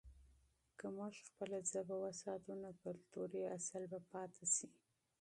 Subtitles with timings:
[0.79, 4.69] که موږ خپله ژبه وساتو، نو کلتوري اصل به پاته سي.